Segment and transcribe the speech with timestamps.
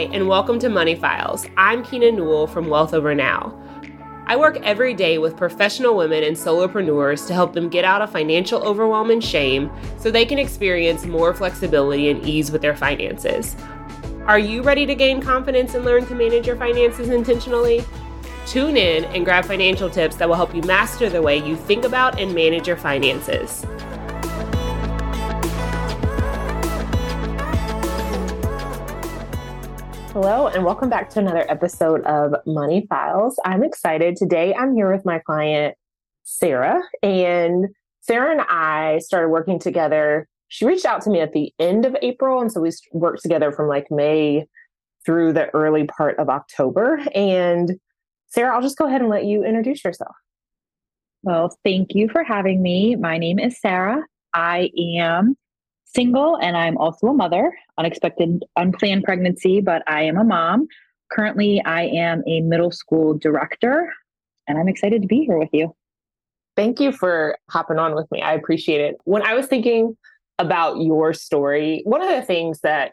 [0.00, 1.44] Hi, and welcome to Money Files.
[1.58, 3.54] I'm Keina Newell from Wealth Over Now.
[4.26, 8.10] I work every day with professional women and solopreneurs to help them get out of
[8.10, 13.54] financial overwhelm and shame so they can experience more flexibility and ease with their finances.
[14.24, 17.84] Are you ready to gain confidence and learn to manage your finances intentionally?
[18.46, 21.84] Tune in and grab financial tips that will help you master the way you think
[21.84, 23.66] about and manage your finances.
[30.12, 33.38] Hello, and welcome back to another episode of Money Files.
[33.44, 34.16] I'm excited.
[34.16, 35.76] Today, I'm here with my client,
[36.24, 36.82] Sarah.
[37.00, 37.68] And
[38.00, 40.26] Sarah and I started working together.
[40.48, 42.40] She reached out to me at the end of April.
[42.40, 44.46] And so we worked together from like May
[45.06, 47.00] through the early part of October.
[47.14, 47.78] And
[48.30, 50.16] Sarah, I'll just go ahead and let you introduce yourself.
[51.22, 52.96] Well, thank you for having me.
[52.96, 54.02] My name is Sarah.
[54.34, 55.36] I am
[55.94, 60.66] single and I'm also a mother, unexpected, unplanned pregnancy, but I am a mom.
[61.10, 63.92] Currently, I am a middle school director
[64.46, 65.74] and I'm excited to be here with you.
[66.56, 68.22] Thank you for hopping on with me.
[68.22, 68.96] I appreciate it.
[69.04, 69.96] When I was thinking
[70.38, 72.92] about your story, one of the things that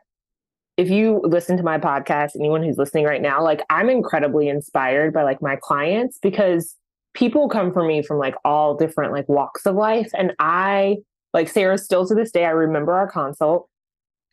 [0.77, 5.13] if you listen to my podcast, anyone who's listening right now, like I'm incredibly inspired
[5.13, 6.75] by like my clients because
[7.15, 10.97] people come for me from like all different like walks of life and I
[11.33, 13.69] like Sarah, still to this day, I remember our consult.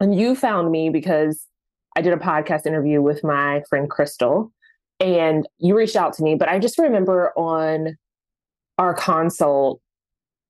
[0.00, 1.47] And you found me because
[1.97, 4.53] I did a podcast interview with my friend Crystal
[5.00, 6.34] and you reached out to me.
[6.34, 7.97] But I just remember on
[8.78, 9.81] our consult,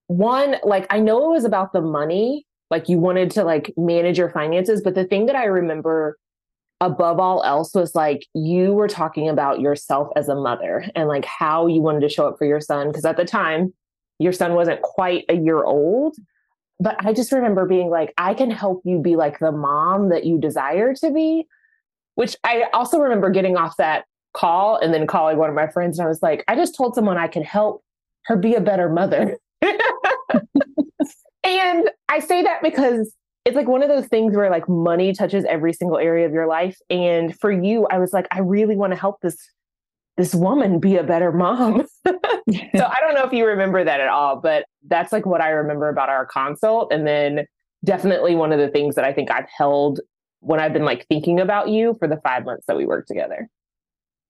[0.06, 4.18] one, like I know it was about the money, like you wanted to like manage
[4.18, 4.82] your finances.
[4.82, 6.18] But the thing that I remember
[6.80, 11.24] above all else was like you were talking about yourself as a mother and like
[11.24, 12.92] how you wanted to show up for your son.
[12.92, 13.72] Cause at the time,
[14.18, 16.16] your son wasn't quite a year old
[16.80, 20.24] but I just remember being like, I can help you be like the mom that
[20.24, 21.46] you desire to be.
[22.16, 25.98] Which I also remember getting off that call and then calling one of my friends.
[25.98, 27.82] And I was like, I just told someone I can help
[28.26, 29.36] her be a better mother.
[29.62, 29.80] and
[32.08, 35.72] I say that because it's like one of those things where like money touches every
[35.72, 36.78] single area of your life.
[36.88, 39.36] And for you, I was like, I really want to help this
[40.16, 41.86] this woman be a better mom.
[42.06, 42.12] so
[42.84, 45.88] I don't know if you remember that at all, but that's like what I remember
[45.88, 46.92] about our consult.
[46.92, 47.46] And then
[47.84, 50.00] definitely one of the things that I think I've held
[50.40, 53.48] when I've been like thinking about you for the five months that we worked together.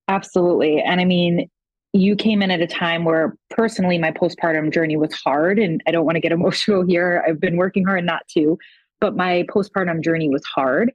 [0.08, 0.80] Absolutely.
[0.80, 1.48] And I mean,
[1.92, 5.58] you came in at a time where personally my postpartum journey was hard.
[5.58, 7.24] And I don't want to get emotional here.
[7.26, 8.58] I've been working hard not to,
[9.00, 10.92] but my postpartum journey was hard.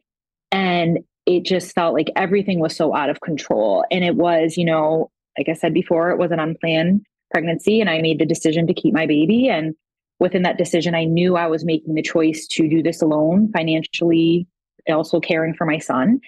[0.52, 3.86] And it just felt like everything was so out of control.
[3.92, 7.90] And it was, you know, like I said before, it was an unplanned pregnancy, and
[7.90, 9.48] I made the decision to keep my baby.
[9.48, 9.76] And
[10.20, 14.48] within that decision, I knew I was making the choice to do this alone, financially,
[14.90, 16.20] also caring for my son.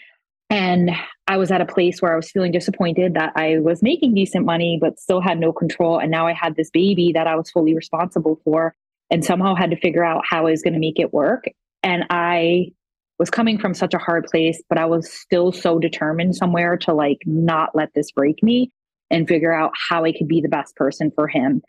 [0.51, 0.91] And
[1.25, 4.45] I was at a place where I was feeling disappointed that I was making decent
[4.45, 5.97] money, but still had no control.
[5.97, 8.75] And now I had this baby that I was fully responsible for
[9.09, 11.45] and somehow had to figure out how I was going to make it work.
[11.81, 12.73] And I
[13.21, 16.91] was coming from such a hard place, but I was still so determined somewhere to
[16.91, 18.71] like not let this break me
[19.11, 21.61] and figure out how I could be the best person for him.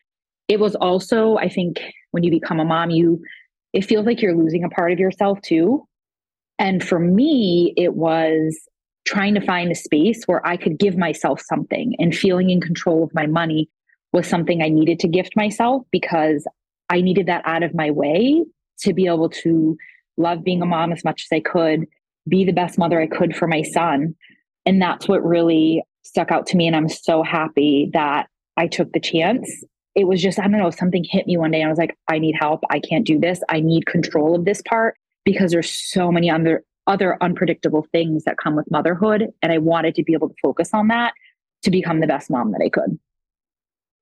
[0.49, 1.79] It was also, I think,
[2.13, 3.23] when you become a mom, you
[3.75, 5.87] it feels like you're losing a part of yourself too.
[6.59, 8.59] And for me, it was
[9.07, 13.05] trying to find a space where I could give myself something and feeling in control
[13.05, 13.69] of my money
[14.15, 16.47] was something I needed to gift myself because
[16.89, 18.43] I needed that out of my way
[18.85, 19.77] to be able to
[20.17, 21.87] love being a mom as much as I could,
[22.29, 24.15] be the best mother I could for my son.
[24.67, 26.67] And that's what really stuck out to me.
[26.67, 29.65] And I'm so happy that I took the chance.
[29.95, 31.97] It was just, I don't know, something hit me one day and I was like,
[32.09, 32.63] I need help.
[32.71, 33.41] I can't do this.
[33.49, 38.39] I need control of this part because there's so many other other unpredictable things that
[38.39, 39.29] come with motherhood.
[39.41, 41.15] And I wanted to be able to focus on that
[41.63, 42.99] to become the best mom that I could.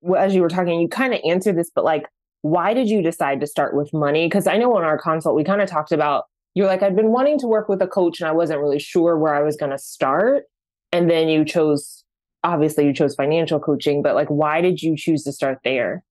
[0.01, 2.07] Well, as you were talking, you kind of answered this, but like
[2.43, 4.27] why did you decide to start with money?
[4.27, 6.25] Because I know on our consult, we kind of talked about
[6.55, 9.17] you're like, I've been wanting to work with a coach and I wasn't really sure
[9.17, 10.45] where I was going to start.
[10.93, 12.05] And then you chose,
[12.43, 16.03] obviously, you chose financial coaching, but like, why did you choose to start there?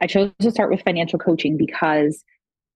[0.00, 2.22] I chose to start with financial coaching because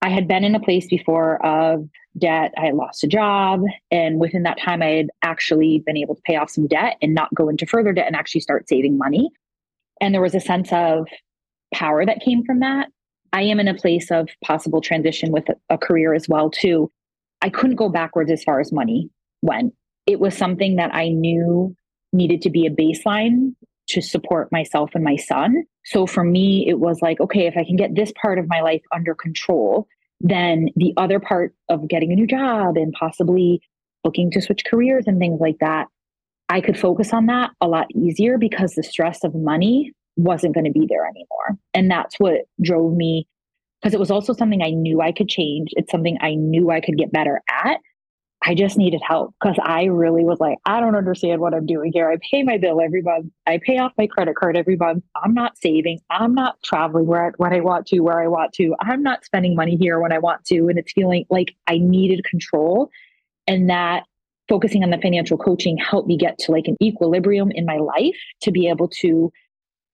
[0.01, 1.87] I had been in a place before of
[2.17, 2.53] debt.
[2.57, 3.61] I had lost a job.
[3.91, 7.13] And within that time, I had actually been able to pay off some debt and
[7.13, 9.29] not go into further debt and actually start saving money.
[10.01, 11.07] And there was a sense of
[11.73, 12.89] power that came from that.
[13.31, 16.91] I am in a place of possible transition with a, career as well too.
[17.41, 19.09] I couldn't go backwards as far as money
[19.41, 19.73] went.
[20.07, 21.75] It was something that I knew
[22.11, 23.53] needed to be a baseline
[23.89, 25.63] to support myself and my son.
[25.85, 28.61] So for me, it was like, okay, if I can get this part of my
[28.61, 29.87] life under control,
[30.19, 33.61] then the other part of getting a new job and possibly
[34.03, 35.87] looking to switch careers and things like that,
[36.49, 40.65] I could focus on that a lot easier because the stress of money wasn't going
[40.65, 41.57] to be there anymore.
[41.73, 43.27] And that's what drove me
[43.81, 45.69] because it was also something I knew I could change.
[45.71, 47.77] It's something I knew I could get better at.
[48.41, 51.91] I just needed help because I really was like, I don't understand what I'm doing
[51.93, 52.09] here.
[52.09, 53.31] I pay my bill every month.
[53.45, 55.03] I pay off my credit card every month.
[55.21, 55.99] I'm not saving.
[56.09, 58.75] I'm not traveling where I, when I want to, where I want to.
[58.79, 60.69] I'm not spending money here when I want to.
[60.69, 62.89] And it's feeling like I needed control.
[63.45, 64.03] And that
[64.47, 68.17] focusing on the financial coaching helped me get to like an equilibrium in my life
[68.41, 69.31] to be able to,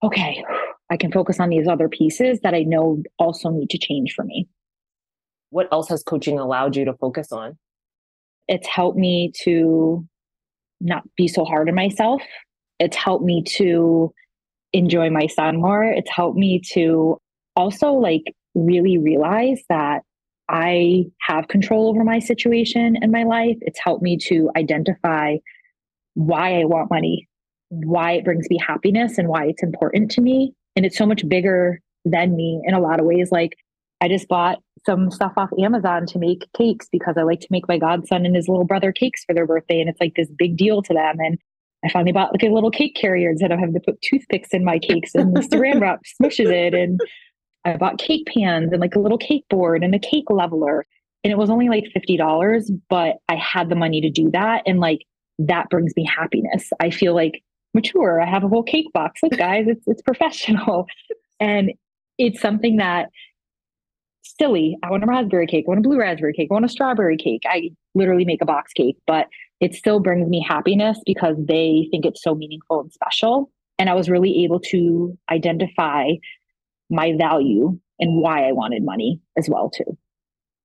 [0.05, 0.43] okay,
[0.91, 4.23] I can focus on these other pieces that I know also need to change for
[4.23, 4.47] me.
[5.49, 7.57] What else has coaching allowed you to focus on?
[8.47, 10.07] It's helped me to
[10.79, 12.21] not be so hard on myself.
[12.79, 14.13] It's helped me to
[14.73, 15.83] enjoy my son more.
[15.83, 17.19] It's helped me to
[17.55, 18.23] also like
[18.53, 20.01] really realize that
[20.49, 23.57] I have control over my situation and my life.
[23.61, 25.37] It's helped me to identify
[26.13, 27.27] why I want money,
[27.69, 30.53] why it brings me happiness, and why it's important to me.
[30.75, 33.29] And it's so much bigger than me in a lot of ways.
[33.31, 33.57] Like,
[34.01, 37.67] I just bought some stuff off Amazon to make cakes because I like to make
[37.67, 39.79] my godson and his little brother cakes for their birthday.
[39.79, 41.15] And it's like this big deal to them.
[41.19, 41.39] And
[41.83, 44.63] I finally bought like a little cake carrier instead of having to put toothpicks in
[44.63, 46.73] my cakes and saran wrap smushes it.
[46.73, 46.99] And
[47.63, 50.85] I bought cake pans and like a little cake board and a cake leveler.
[51.23, 54.63] And it was only like $50, but I had the money to do that.
[54.67, 54.99] And like
[55.39, 56.69] that brings me happiness.
[56.79, 57.41] I feel like
[57.75, 58.19] mature.
[58.19, 59.21] I have a whole cake box.
[59.21, 60.87] Look, guys, it's it's professional.
[61.39, 61.73] And
[62.17, 63.09] it's something that
[64.23, 64.77] silly.
[64.81, 67.17] I want a raspberry cake, I want a blue raspberry cake, I want a strawberry
[67.17, 67.43] cake.
[67.45, 69.27] I literally make a box cake, but
[69.61, 73.51] it still brings me happiness because they think it's so meaningful and special.
[73.77, 76.11] And I was really able to identify
[76.89, 79.97] my value and why I wanted money as well too.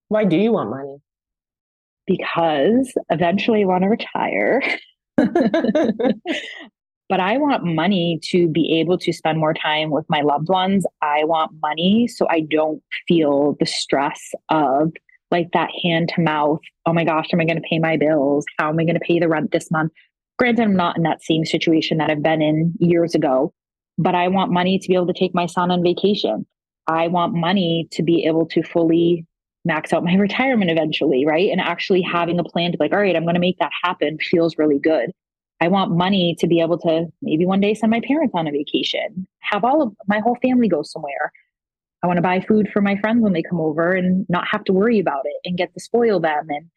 [0.08, 0.96] Why do you want money?
[2.06, 4.62] Because eventually I want to retire.
[7.10, 10.86] but I want money to be able to spend more time with my loved ones.
[11.02, 14.92] I want money so I don't feel the stress of
[15.32, 16.60] like that hand to mouth.
[16.86, 18.44] Oh my gosh, am I going to pay my bills?
[18.58, 19.92] How am I going to pay the rent this month?
[20.38, 23.52] Granted, I'm not in that same situation that I've been in years ago,
[23.98, 26.46] but I want money to be able to take my son on vacation.
[26.86, 29.26] I want money to be able to fully
[29.64, 31.50] max out my retirement eventually, right?
[31.50, 34.16] And actually having a plan to like, all right, I'm going to make that happen
[34.18, 35.10] feels really good.
[35.60, 38.50] I want money to be able to maybe one day send my parents on a
[38.50, 41.32] vacation, have all of my whole family go somewhere.
[42.02, 44.64] I want to buy food for my friends when they come over and not have
[44.64, 46.46] to worry about it and get to spoil them.
[46.48, 46.70] And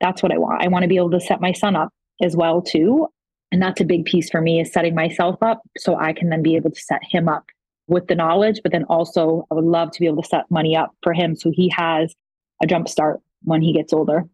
[0.00, 0.62] that's what I want.
[0.62, 1.90] I want to be able to set my son up
[2.22, 3.08] as well too.
[3.50, 6.42] And that's a big piece for me is setting myself up so I can then
[6.42, 7.46] be able to set him up
[7.88, 8.60] with the knowledge.
[8.62, 11.34] But then also, I would love to be able to set money up for him
[11.34, 12.14] so he has
[12.62, 14.24] a jump start when he gets older.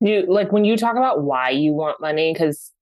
[0.00, 2.72] You like when you talk about why you want money, because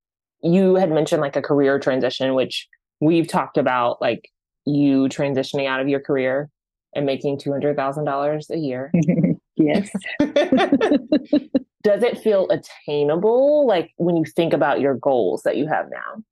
[0.42, 2.68] you had mentioned like a career transition, which
[3.00, 4.30] we've talked about, like
[4.64, 6.50] you transitioning out of your career
[6.94, 8.92] and making $200,000 a year.
[9.56, 9.90] yes.
[11.82, 16.22] does it feel attainable like when you think about your goals that you have now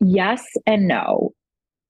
[0.00, 1.32] yes and no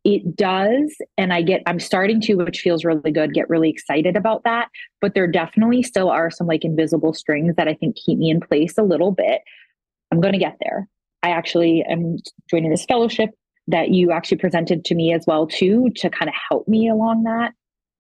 [0.04, 4.16] it does and i get i'm starting to which feels really good get really excited
[4.16, 4.68] about that
[5.00, 8.40] but there definitely still are some like invisible strings that i think keep me in
[8.40, 9.40] place a little bit
[10.10, 10.88] i'm going to get there
[11.24, 13.30] i actually am joining this fellowship
[13.66, 17.24] that you actually presented to me as well too to kind of help me along
[17.24, 17.52] that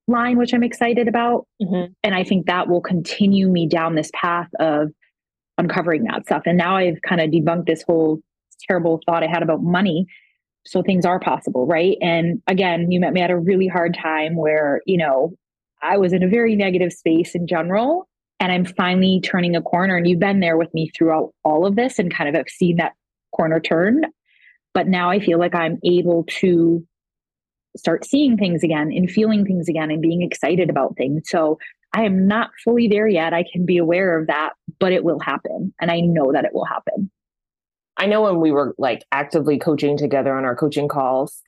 [0.06, 1.46] line, which I'm excited about.
[1.62, 1.92] Mm-hmm.
[2.02, 4.90] And I think that will continue me down this path of
[5.58, 6.42] uncovering that stuff.
[6.46, 8.20] And now I've kind of debunked this whole
[8.68, 10.06] terrible thought I had about money.
[10.66, 11.96] So things are possible, right?
[12.00, 15.34] And again, you met me at a really hard time where, you know,
[15.82, 18.08] I was in a very negative space in general.
[18.40, 19.96] And I'm finally turning a corner.
[19.96, 22.76] And you've been there with me throughout all of this and kind of have seen
[22.76, 22.92] that
[23.34, 24.04] corner turn.
[24.72, 26.86] But now I feel like I'm able to
[27.76, 31.28] start seeing things again and feeling things again and being excited about things.
[31.28, 31.58] So
[31.92, 33.32] I am not fully there yet.
[33.32, 35.72] I can be aware of that, but it will happen.
[35.80, 37.10] And I know that it will happen.
[37.96, 41.40] I know when we were like actively coaching together on our coaching calls,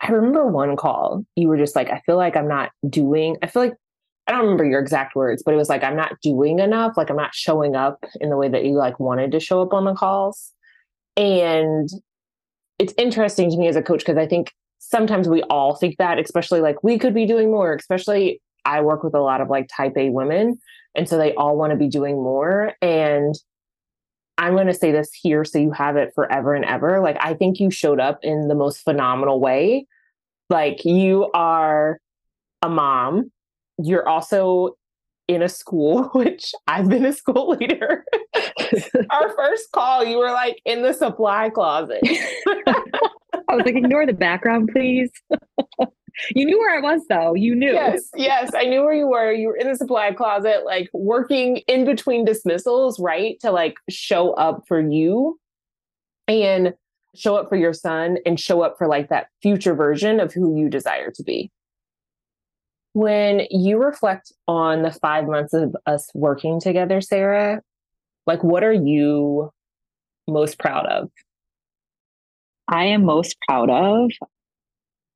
[0.00, 3.46] I remember one call, you were just like, I feel like I'm not doing, I
[3.46, 3.74] feel like,
[4.26, 6.96] I don't remember your exact words, but it was like, I'm not doing enough.
[6.96, 9.72] Like, I'm not showing up in the way that you like wanted to show up
[9.72, 10.52] on the calls.
[11.16, 11.88] And
[12.78, 16.18] it's interesting to me as a coach because I think sometimes we all think that,
[16.18, 19.68] especially like we could be doing more, especially I work with a lot of like
[19.74, 20.58] type A women.
[20.94, 22.72] And so they all want to be doing more.
[22.82, 23.34] And
[24.38, 27.00] I'm going to say this here so you have it forever and ever.
[27.00, 29.86] Like, I think you showed up in the most phenomenal way.
[30.50, 31.98] Like, you are
[32.62, 33.30] a mom.
[33.78, 34.76] You're also
[35.28, 38.04] in a school, which I've been a school leader.
[39.10, 42.00] Our first call, you were like in the supply closet.
[43.48, 45.10] I was like, ignore the background, please.
[46.34, 47.34] you knew where I was, though.
[47.34, 47.72] You knew.
[47.72, 49.32] Yes, yes, I knew where you were.
[49.32, 53.38] You were in the supply closet, like working in between dismissals, right?
[53.40, 55.38] To like show up for you
[56.26, 56.74] and
[57.14, 60.58] show up for your son and show up for like that future version of who
[60.58, 61.50] you desire to be.
[62.96, 67.60] When you reflect on the five months of us working together, Sarah,
[68.26, 69.50] like what are you
[70.26, 71.10] most proud of?
[72.68, 74.12] I am most proud of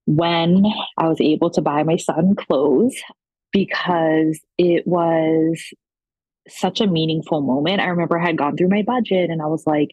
[0.05, 0.67] when
[0.99, 2.97] I was able to buy my son clothes
[3.51, 5.59] because it was
[6.49, 7.81] such a meaningful moment.
[7.81, 9.89] I remember I had gone through my budget and I was like,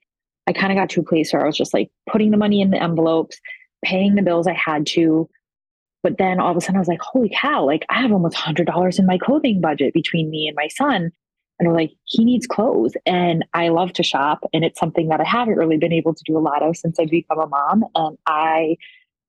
[0.45, 2.59] I kind of got to a place where I was just like putting the money
[2.59, 3.39] in the envelopes,
[3.81, 5.29] paying the bills I had to,
[6.03, 8.37] but then all of a sudden I was like, holy cow, like I have almost
[8.37, 11.11] $100 in my clothing budget between me and my son.
[11.59, 12.93] And I'm like, he needs clothes.
[13.05, 14.43] And I love to shop.
[14.53, 16.99] And it's something that I haven't really been able to do a lot of since
[16.99, 17.83] I've become a mom.
[17.95, 18.77] And I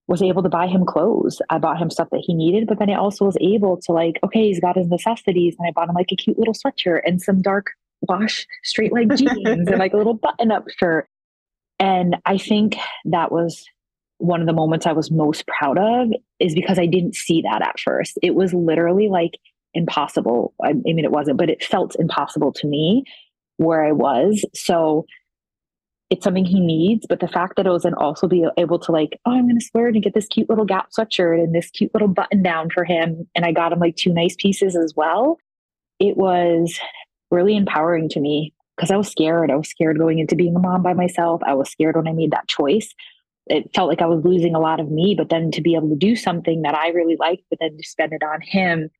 [0.08, 1.40] was able to buy him clothes.
[1.50, 4.18] I bought him stuff that he needed, but then I also was able to like,
[4.24, 5.56] okay, he's got his necessities.
[5.58, 7.72] And I bought him like a cute little sweatshirt and some dark
[8.02, 11.08] wash straight leg jeans and like a little button up shirt.
[11.78, 13.64] And I think that was
[14.18, 17.62] one of the moments I was most proud of is because I didn't see that
[17.62, 18.18] at first.
[18.22, 19.32] It was literally like
[19.74, 20.54] impossible.
[20.62, 23.04] I, I mean, it wasn't, but it felt impossible to me
[23.56, 24.44] where I was.
[24.54, 25.04] So
[26.10, 27.06] it's something he needs.
[27.08, 29.58] But the fact that I was then also be able to like, oh, I'm going
[29.58, 32.70] to splurge and get this cute little Gap sweatshirt and this cute little button down
[32.70, 35.38] for him, and I got him like two nice pieces as well.
[35.98, 36.78] It was
[37.30, 39.50] really empowering to me because I was scared.
[39.50, 41.42] I was scared going into being a mom by myself.
[41.44, 42.94] I was scared when I made that choice
[43.48, 45.88] it felt like I was losing a lot of me, but then to be able
[45.88, 48.90] to do something that I really liked, but then to spend it on him,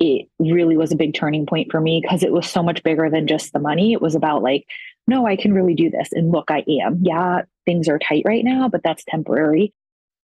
[0.00, 3.10] it really was a big turning point for me because it was so much bigger
[3.10, 3.92] than just the money.
[3.92, 4.64] It was about like,
[5.06, 6.08] no, I can really do this.
[6.12, 7.00] And look, I am.
[7.02, 9.74] Yeah, things are tight right now, but that's temporary.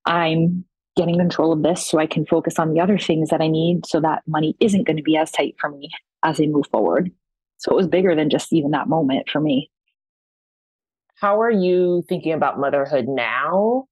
[0.07, 0.65] I'm
[0.97, 3.85] getting control of this so I can focus on the other things that I need
[3.87, 5.91] so that money isn't going to be as tight for me
[6.23, 7.11] as I move forward.
[7.57, 9.71] So it was bigger than just even that moment for me
[11.21, 13.87] how are you thinking about motherhood now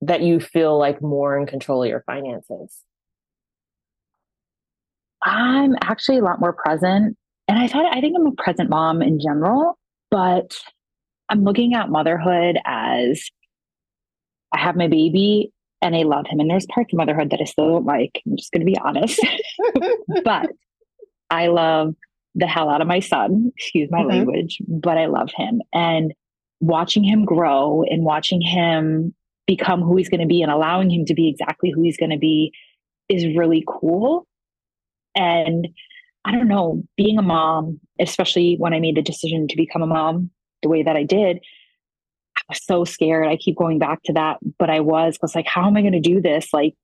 [0.00, 2.82] that you feel like more in control of your finances?
[5.22, 7.16] I'm actually a lot more present.
[7.48, 9.78] And I thought I think I'm a present mom in general,
[10.10, 10.56] but
[11.28, 13.22] I'm looking at motherhood as
[14.52, 16.40] I have my baby and I love him.
[16.40, 18.22] And there's parts of motherhood that I still don't like.
[18.26, 19.20] I'm just going to be honest.
[20.24, 20.50] but
[21.30, 21.94] I love
[22.34, 24.10] the hell out of my son, excuse my mm-hmm.
[24.10, 25.62] language, but I love him.
[25.72, 26.12] And
[26.60, 29.14] watching him grow and watching him
[29.46, 32.10] become who he's going to be and allowing him to be exactly who he's going
[32.10, 32.52] to be
[33.08, 34.26] is really cool.
[35.14, 35.68] And
[36.24, 39.86] I don't know, being a mom, especially when I made the decision to become a
[39.86, 40.30] mom
[40.62, 41.40] the way that I did,
[42.36, 43.28] I was so scared.
[43.28, 45.92] I keep going back to that, but I was, was like, how am I going
[45.92, 46.48] to do this?
[46.52, 46.74] Like,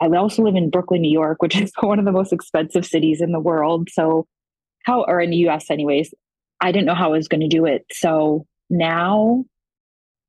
[0.00, 3.20] I also live in Brooklyn, New York, which is one of the most expensive cities
[3.20, 3.88] in the world.
[3.92, 4.26] So
[4.88, 6.14] how, or in the US, anyways,
[6.60, 7.84] I didn't know how I was going to do it.
[7.92, 9.44] So now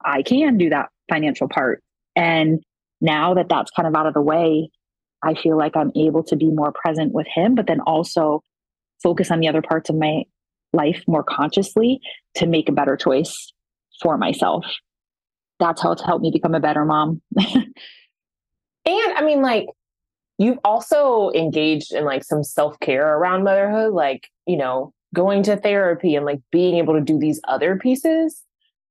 [0.04, 1.82] I can do that financial part.
[2.16, 2.62] And
[3.02, 4.70] now that that's kind of out of the way,
[5.24, 8.42] I feel like I'm able to be more present with him, but then also
[9.02, 10.24] focus on the other parts of my
[10.74, 12.02] life more consciously
[12.36, 13.54] to make a better choice
[14.02, 14.66] for myself.
[15.60, 17.22] That's how it's helped me become a better mom.
[17.38, 17.74] and
[18.86, 19.68] I mean, like,
[20.40, 26.16] you've also engaged in like some self-care around motherhood like you know going to therapy
[26.16, 28.42] and like being able to do these other pieces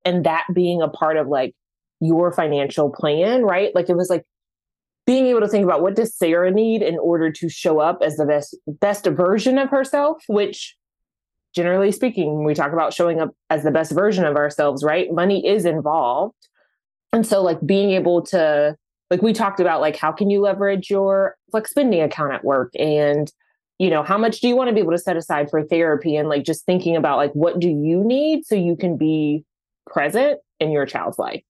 [0.05, 1.55] and that being a part of like
[2.00, 3.75] your financial plan right?
[3.75, 4.25] Like it was like
[5.07, 8.17] being able to think about what does sarah need in order to show up as
[8.17, 10.76] the best best version of herself which
[11.55, 15.12] generally speaking we talk about showing up as the best version of ourselves right?
[15.12, 16.37] Money is involved.
[17.12, 18.76] And so like being able to
[19.11, 22.73] like we talked about like how can you leverage your flex spending account at work
[22.78, 23.33] and
[23.78, 26.17] you know how much do you want to be able to set aside for therapy
[26.17, 29.45] and like just thinking about like what do you need so you can be
[29.87, 31.43] present in your child's life?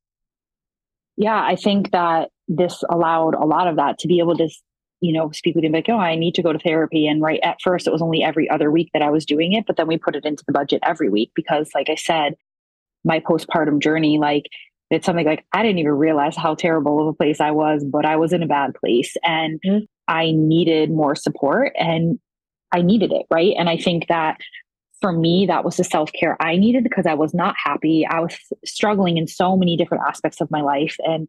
[1.17, 4.49] Yeah i think that this allowed a lot of that to be able to
[5.01, 7.07] you know speak with him like oh i need to go to therapy.
[7.07, 9.67] And right at first it was only every other week that i was doing it
[9.67, 12.35] but then we put it into the budget every week because like i said
[13.05, 14.47] my postpartum journey like
[14.91, 18.05] it's something like I didn't even realize how terrible of a place I was, but
[18.07, 19.85] I was in a bad place and mm-hmm.
[20.07, 22.19] I needed more support and
[22.73, 23.27] I needed it.
[23.31, 23.55] Right.
[23.59, 24.39] And I think that
[25.01, 28.07] for me, that was the self care I needed because I was not happy.
[28.07, 30.97] I was struggling in so many different aspects of my life.
[31.01, 31.29] And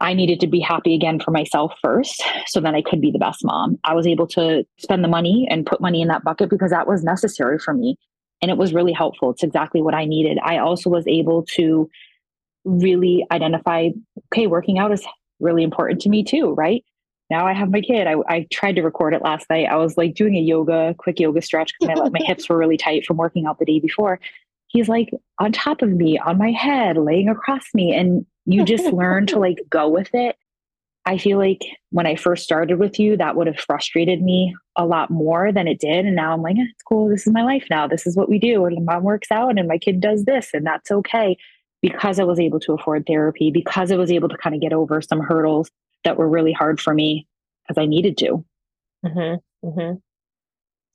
[0.00, 3.20] I needed to be happy again for myself first so then I could be the
[3.20, 3.78] best mom.
[3.84, 6.88] I was able to spend the money and put money in that bucket because that
[6.88, 7.96] was necessary for me.
[8.40, 9.30] And it was really helpful.
[9.30, 10.38] It's exactly what I needed.
[10.42, 11.88] I also was able to
[12.64, 13.90] really identify
[14.32, 15.04] okay, working out is
[15.40, 16.84] really important to me too, right?
[17.30, 18.06] Now I have my kid.
[18.06, 19.66] I, I tried to record it last night.
[19.66, 22.76] I was like doing a yoga, quick yoga stretch because my, my hips were really
[22.76, 24.20] tight from working out the day before.
[24.68, 27.94] He's like on top of me, on my head, laying across me.
[27.94, 30.36] And you just learn to like go with it.
[31.04, 34.86] I feel like when I first started with you, that would have frustrated me a
[34.86, 36.04] lot more than it did.
[36.04, 37.08] And now I'm like, eh, it's cool.
[37.08, 37.88] This is my life now.
[37.88, 38.66] This is what we do.
[38.66, 41.36] And mom works out and my kid does this, and that's okay.
[41.82, 44.72] Because I was able to afford therapy, because I was able to kind of get
[44.72, 45.70] over some hurdles
[46.04, 47.26] that were really hard for me
[47.66, 48.44] because I needed to.
[49.04, 49.66] Mm-hmm.
[49.68, 49.94] Mm-hmm.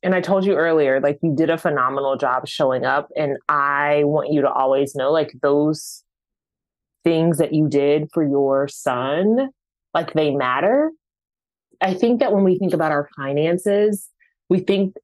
[0.03, 3.09] And I told you earlier, like you did a phenomenal job showing up.
[3.17, 6.03] And I want you to always know, like, those
[7.03, 9.49] things that you did for your son,
[9.93, 10.91] like they matter.
[11.81, 14.09] I think that when we think about our finances,
[14.49, 14.95] we think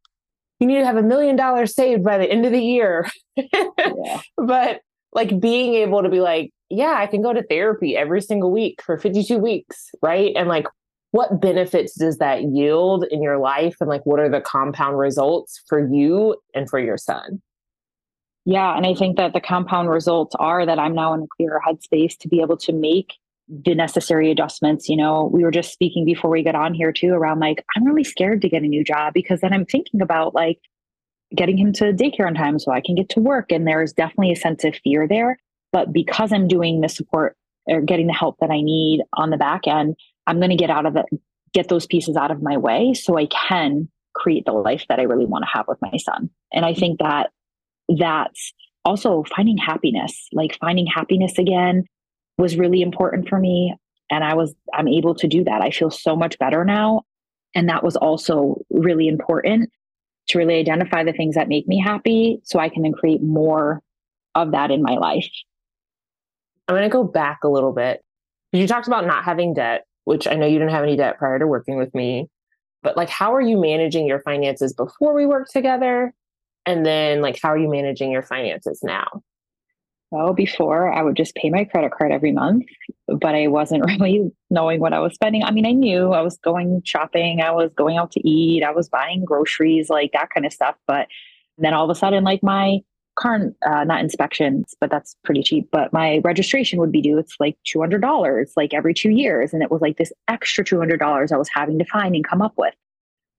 [0.60, 3.10] you need to have a million dollars saved by the end of the year.
[3.36, 4.22] yeah.
[4.38, 4.82] But
[5.16, 8.82] like being able to be like, yeah, I can go to therapy every single week
[8.84, 10.34] for 52 weeks, right?
[10.36, 10.66] And like,
[11.12, 13.76] what benefits does that yield in your life?
[13.80, 17.42] And like, what are the compound results for you and for your son?
[18.46, 18.76] Yeah.
[18.76, 22.18] And I think that the compound results are that I'm now in a clearer headspace
[22.18, 23.14] to be able to make
[23.48, 24.90] the necessary adjustments.
[24.90, 27.86] You know, we were just speaking before we got on here too around like, I'm
[27.86, 30.60] really scared to get a new job because then I'm thinking about like
[31.36, 33.52] getting him to daycare on time so I can get to work.
[33.52, 35.38] And there's definitely a sense of fear there.
[35.72, 37.36] But because I'm doing the support
[37.68, 39.96] or getting the help that I need on the back end,
[40.28, 41.06] I'm going to get out of it,
[41.54, 45.04] get those pieces out of my way so I can create the life that I
[45.04, 46.30] really want to have with my son.
[46.54, 47.32] And I think that
[47.90, 48.54] that's
[48.86, 51.86] also finding happiness, like finding happiness again
[52.38, 53.76] was really important for me.
[54.12, 55.62] And I was, I'm able to do that.
[55.62, 57.02] I feel so much better now.
[57.56, 59.70] And that was also really important
[60.28, 63.82] to really identify the things that make me happy so I can then create more
[64.36, 65.30] of that in my life.
[66.68, 68.04] I'm going to go back a little bit.
[68.52, 71.40] You talked about not having debt, which I know you didn't have any debt prior
[71.40, 72.30] to working with me.
[72.82, 76.14] But like, how are you managing your finances before we worked together?
[76.66, 79.22] And then, like, how are you managing your finances now?
[80.14, 82.66] Well, before I would just pay my credit card every month,
[83.08, 85.44] but I wasn't really knowing what I was spending.
[85.44, 88.70] I mean, I knew I was going shopping, I was going out to eat, I
[88.70, 90.76] was buying groceries, like that kind of stuff.
[90.86, 91.08] But
[91.58, 92.82] then all of a sudden, like my
[93.16, 95.70] car, uh, not inspections, but that's pretty cheap.
[95.72, 97.18] But my registration would be due.
[97.18, 100.64] It's like two hundred dollars, like every two years, and it was like this extra
[100.64, 102.76] two hundred dollars I was having to find and come up with.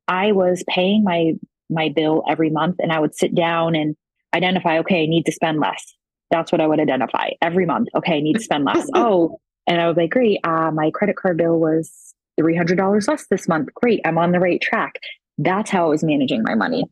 [0.08, 1.34] I was paying my
[1.70, 3.94] my bill every month, and I would sit down and
[4.34, 4.78] identify.
[4.78, 5.93] Okay, I need to spend less.
[6.30, 7.88] That's what I would identify every month.
[7.94, 8.88] Okay, I need to spend less.
[8.94, 10.40] oh, and I was like, great.
[10.44, 13.68] Uh, my credit card bill was three hundred dollars less this month.
[13.74, 14.94] Great, I'm on the right track.
[15.38, 16.84] That's how I was managing my money.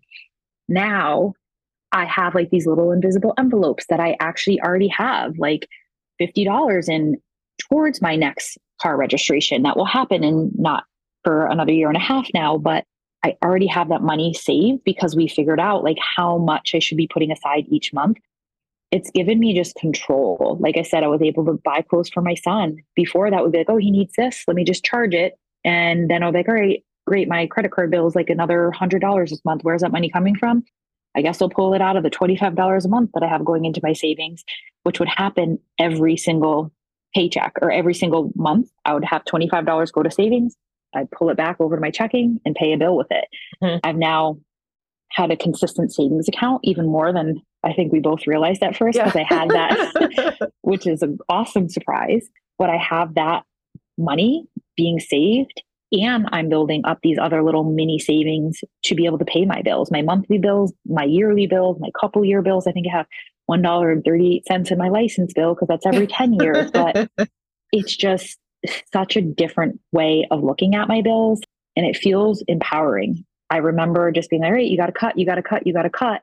[0.68, 1.34] Now
[1.92, 5.68] I have like these little invisible envelopes that I actually already have like
[6.20, 7.16] $50 in
[7.58, 9.62] towards my next car registration.
[9.62, 10.84] That will happen in not
[11.22, 12.84] for another year and a half now, but
[13.24, 16.96] I already have that money saved because we figured out like how much I should
[16.96, 18.18] be putting aside each month.
[18.92, 20.58] It's given me just control.
[20.60, 22.76] Like I said, I was able to buy clothes for my son.
[22.94, 24.44] Before that would be like, oh, he needs this.
[24.46, 25.38] Let me just charge it.
[25.64, 27.28] And then I'll be like, all right, great.
[27.28, 29.62] My credit card bill is like another hundred dollars this month.
[29.64, 30.62] Where's that money coming from?
[31.14, 33.64] I guess I'll pull it out of the $25 a month that I have going
[33.64, 34.44] into my savings,
[34.84, 36.72] which would happen every single
[37.14, 38.70] paycheck or every single month.
[38.84, 40.56] I would have $25 go to savings.
[40.94, 43.24] I'd pull it back over to my checking and pay a bill with it.
[43.62, 43.78] Mm-hmm.
[43.84, 44.38] I've now
[45.10, 48.98] had a consistent savings account even more than I think we both realized at first
[48.98, 49.26] because yeah.
[49.30, 52.28] I had that, which is an awesome surprise.
[52.58, 53.44] But I have that
[53.98, 54.46] money
[54.76, 59.24] being saved and I'm building up these other little mini savings to be able to
[59.24, 62.66] pay my bills, my monthly bills, my yearly bills, my couple year bills.
[62.66, 63.06] I think I have
[63.50, 66.70] $1.38 in my license bill because that's every 10 years.
[66.70, 67.10] But
[67.72, 68.38] it's just
[68.92, 71.40] such a different way of looking at my bills
[71.76, 73.24] and it feels empowering.
[73.50, 75.74] I remember just being like, right, you got to cut, you got to cut, you
[75.74, 76.22] got to cut.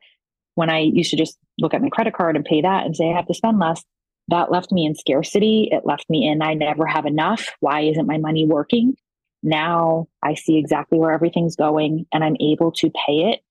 [0.60, 3.10] When I used to just look at my credit card and pay that and say,
[3.10, 3.84] I have to spend less,
[4.28, 5.69] that left me in scarcity.
[5.72, 7.48] It left me in, I never have enough.
[7.62, 8.95] Why isn't my money working?
[9.43, 13.41] now I see exactly where everything's going and I'm able to pay it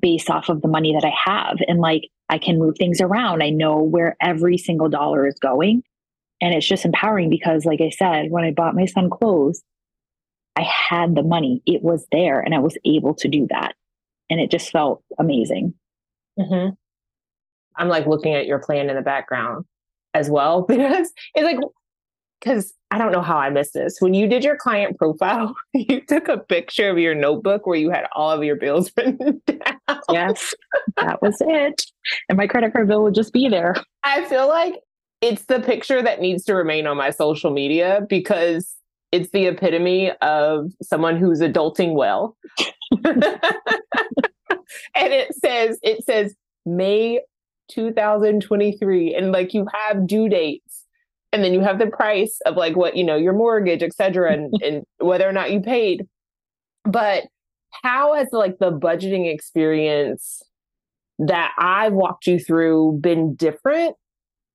[0.00, 1.58] based off of the money that I have.
[1.66, 3.42] And like I can move things around.
[3.42, 5.82] I know where every single dollar is going.
[6.40, 9.62] And it's just empowering because, like I said, when I bought my son clothes,
[10.54, 13.74] I had the money, it was there, and I was able to do that.
[14.30, 15.74] And it just felt amazing.
[16.38, 16.70] Mm-hmm.
[17.76, 19.64] I'm like looking at your plan in the background
[20.14, 21.58] as well because it's like
[22.40, 24.00] because I don't know how I missed this.
[24.00, 27.90] When you did your client profile, you took a picture of your notebook where you
[27.90, 30.00] had all of your bills written down.
[30.10, 30.54] Yes,
[30.96, 31.82] that was it.
[32.28, 33.74] And my credit card bill would just be there.
[34.04, 34.76] I feel like
[35.20, 38.72] it's the picture that needs to remain on my social media because
[39.10, 42.36] it's the epitome of someone who's adulting well.
[44.94, 46.34] and it says, it says
[46.66, 47.20] May
[47.70, 49.14] 2023.
[49.14, 50.84] And like you have due dates
[51.32, 54.32] and then you have the price of like what, you know, your mortgage, et cetera,
[54.32, 56.06] and, and whether or not you paid.
[56.84, 57.24] But
[57.82, 60.42] how has like the budgeting experience
[61.18, 63.96] that I've walked you through been different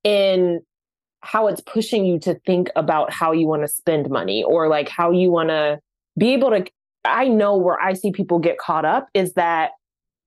[0.04, 0.62] in
[1.22, 4.90] how it's pushing you to think about how you want to spend money or like
[4.90, 5.80] how you want to
[6.18, 6.66] be able to
[7.06, 9.72] I know where I see people get caught up is that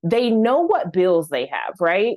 [0.03, 2.17] they know what bills they have, right?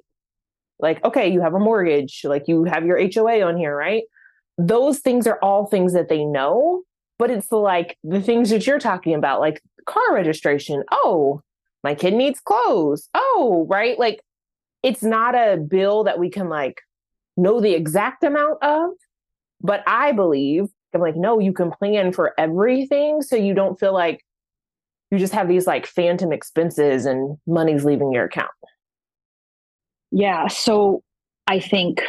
[0.79, 4.03] Like, okay, you have a mortgage, like you have your HOA on here, right?
[4.57, 6.83] Those things are all things that they know,
[7.17, 10.83] but it's like the things that you're talking about, like car registration.
[10.91, 11.41] Oh,
[11.83, 13.09] my kid needs clothes.
[13.13, 13.97] Oh, right?
[13.99, 14.21] Like
[14.83, 16.81] it's not a bill that we can like
[17.35, 18.91] know the exact amount of,
[19.61, 23.93] but I believe I'm like, no, you can plan for everything so you don't feel
[23.93, 24.23] like
[25.11, 28.51] you just have these like phantom expenses and money's leaving your account.
[30.11, 30.47] Yeah.
[30.47, 31.03] So
[31.47, 32.01] I think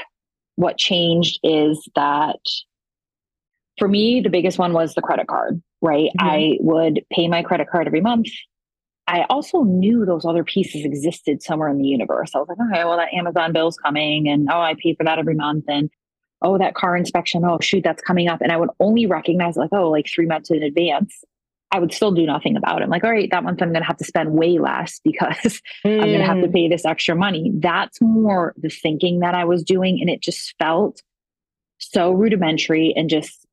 [0.57, 2.41] what changed is that
[3.79, 6.11] for me, the biggest one was the credit card, right?
[6.19, 6.27] Mm-hmm.
[6.29, 8.29] I would pay my credit card every month.
[9.07, 12.31] I also knew those other pieces existed somewhere in the universe.
[12.35, 15.19] I was like, okay, well, that Amazon bill's coming, and oh, I pay for that
[15.19, 15.91] every month, and
[16.43, 18.41] oh, that car inspection, oh, shoot, that's coming up.
[18.41, 21.25] And I would only recognize, like, oh, like three months in advance.
[21.73, 22.85] I would still do nothing about it.
[22.85, 25.63] I'm like, all right, that month I'm going to have to spend way less because
[25.85, 25.93] mm.
[26.03, 27.53] I'm going to have to pay this extra money.
[27.55, 29.99] That's more the thinking that I was doing.
[30.01, 31.03] And it just felt
[31.79, 33.47] so rudimentary and just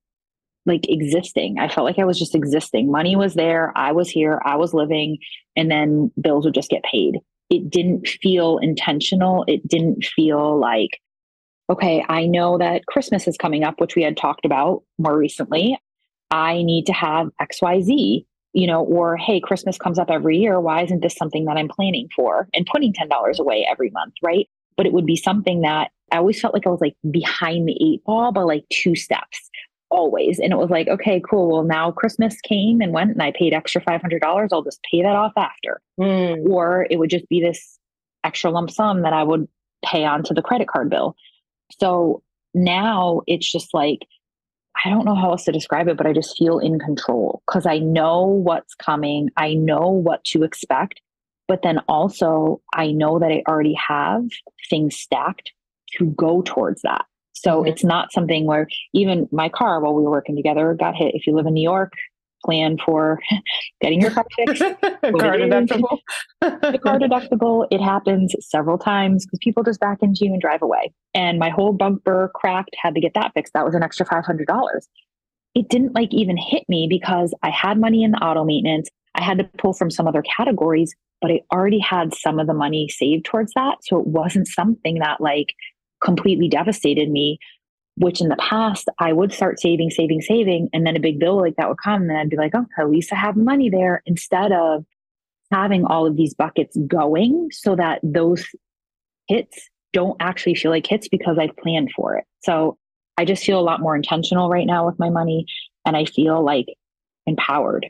[0.65, 1.59] like existing.
[1.59, 2.91] I felt like I was just existing.
[2.91, 3.71] Money was there.
[3.75, 4.41] I was here.
[4.43, 5.17] I was living.
[5.55, 7.19] And then bills would just get paid.
[7.49, 9.45] It didn't feel intentional.
[9.47, 10.99] It didn't feel like,
[11.69, 15.77] okay, I know that Christmas is coming up, which we had talked about more recently.
[16.31, 20.59] I need to have XYZ, you know, or hey, Christmas comes up every year.
[20.59, 24.47] Why isn't this something that I'm planning for and putting $10 away every month, right?
[24.75, 27.77] But it would be something that I always felt like I was like behind the
[27.81, 29.49] eight ball by like two steps
[29.89, 30.39] always.
[30.39, 31.51] And it was like, okay, cool.
[31.51, 34.49] Well, now Christmas came and went and I paid extra $500.
[34.51, 35.81] I'll just pay that off after.
[35.99, 36.49] Mm.
[36.49, 37.79] Or it would just be this
[38.23, 39.47] extra lump sum that I would
[39.85, 41.15] pay onto the credit card bill.
[41.79, 42.21] So
[42.53, 43.99] now it's just like,
[44.83, 47.65] I don't know how else to describe it, but I just feel in control because
[47.65, 49.29] I know what's coming.
[49.37, 51.01] I know what to expect.
[51.47, 54.23] But then also, I know that I already have
[54.69, 55.51] things stacked
[55.97, 57.05] to go towards that.
[57.33, 57.67] So mm-hmm.
[57.67, 61.15] it's not something where even my car while we were working together got hit.
[61.15, 61.93] If you live in New York,
[62.47, 63.19] plan for
[63.81, 64.61] getting your car fixed.
[64.81, 65.99] car deductible.
[66.41, 70.61] the car deductible, it happens several times because people just back into you and drive
[70.61, 70.93] away.
[71.13, 73.53] And my whole bumper cracked, had to get that fixed.
[73.53, 74.45] That was an extra $500.
[75.55, 78.89] It didn't like even hit me because I had money in the auto maintenance.
[79.15, 82.53] I had to pull from some other categories, but I already had some of the
[82.53, 83.77] money saved towards that.
[83.81, 85.53] So it wasn't something that like
[86.03, 87.39] completely devastated me
[87.97, 91.41] which in the past I would start saving, saving, saving, and then a big bill
[91.41, 93.69] like that would come, and then I'd be like, oh, at least I have money
[93.69, 94.85] there instead of
[95.51, 98.45] having all of these buckets going so that those
[99.27, 102.25] hits don't actually feel like hits because I've planned for it.
[102.43, 102.77] So
[103.17, 105.45] I just feel a lot more intentional right now with my money
[105.85, 106.67] and I feel like
[107.25, 107.87] empowered.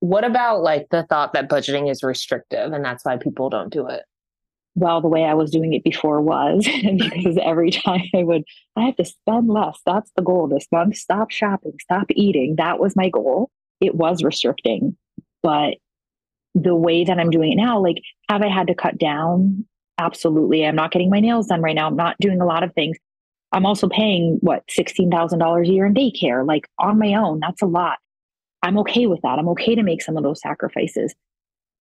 [0.00, 3.88] What about like the thought that budgeting is restrictive and that's why people don't do
[3.88, 4.02] it?
[4.74, 6.66] Well the way i was doing it before was
[6.98, 8.42] because every time i would
[8.76, 12.78] i have to spend less that's the goal this month stop shopping stop eating that
[12.78, 13.50] was my goal.
[13.80, 14.96] It was restricting
[15.42, 15.74] but
[16.54, 17.96] the way that i'm doing it now like
[18.28, 19.66] have i had to cut down?
[19.98, 22.72] Absolutely i'm not getting my nails done right now i'm not doing a lot of
[22.74, 22.96] things.
[23.52, 27.66] I'm also paying what $16000 a year in daycare like on my own that's a
[27.66, 27.98] lot.
[28.62, 31.14] I'm okay with that i'm okay to make some of those sacrifices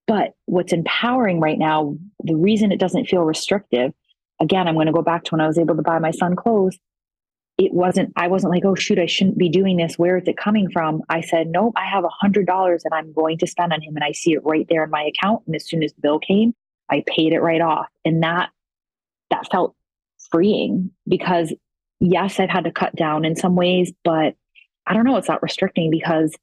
[0.07, 3.93] but what's empowering right now, the reason it doesn't feel restrictive,
[4.39, 6.35] again, I'm going to go back to when I was able to buy my son
[6.35, 6.77] clothes.
[7.57, 9.97] It wasn't, I wasn't like, oh, shoot, I shouldn't be doing this.
[9.97, 11.03] Where is it coming from?
[11.09, 13.95] I said, nope, I have a hundred dollars and I'm going to spend on him.
[13.95, 15.43] And I see it right there in my account.
[15.45, 16.55] And as soon as the bill came,
[16.89, 17.87] I paid it right off.
[18.03, 18.49] And that,
[19.29, 19.75] that felt
[20.31, 21.53] freeing because
[21.99, 24.35] yes, I've had to cut down in some ways, but
[24.85, 26.35] I don't know, it's not restricting because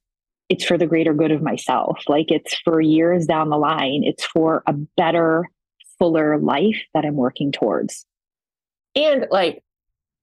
[0.51, 2.03] it's for the greater good of myself.
[2.09, 5.49] Like it's for years down the line, it's for a better,
[5.97, 8.05] fuller life that I'm working towards.
[8.93, 9.63] And like,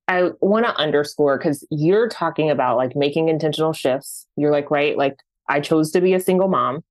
[0.07, 4.27] I want to underscore because you're talking about like making intentional shifts.
[4.37, 5.17] You're like, right, like
[5.49, 6.85] I chose to be a single mom.